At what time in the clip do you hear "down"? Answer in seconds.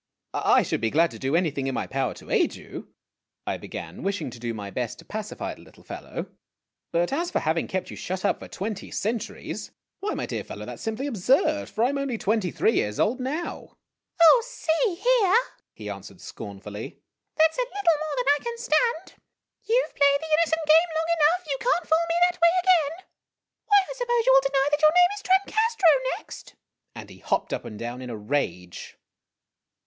27.77-28.01